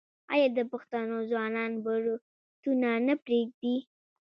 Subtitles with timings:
[0.33, 3.75] آیا د پښتنو ځوانان بروتونه نه پریږدي؟